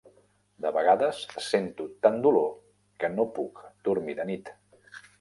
De 0.65 0.71
vegades, 0.77 1.19
sento 1.49 1.87
tant 2.07 2.19
dolor 2.25 2.51
que 3.03 3.13
no 3.21 3.29
puc 3.39 3.65
dormir 3.91 4.21
de 4.23 4.31
nit. 4.35 4.57